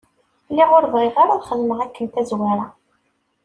[0.49, 2.67] Lliɣ ur bɣiɣ ara ad xedmeɣ akken tazwara.